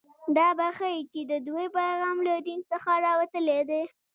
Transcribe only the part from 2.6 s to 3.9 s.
څخه راوتلی دی